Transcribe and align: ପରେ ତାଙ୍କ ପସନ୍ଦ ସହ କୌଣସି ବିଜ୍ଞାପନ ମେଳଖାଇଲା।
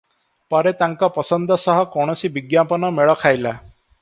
ପରେ 0.53 0.71
ତାଙ୍କ 0.79 1.09
ପସନ୍ଦ 1.17 1.59
ସହ 1.67 1.83
କୌଣସି 1.97 2.33
ବିଜ୍ଞାପନ 2.39 2.93
ମେଳଖାଇଲା। 3.01 3.57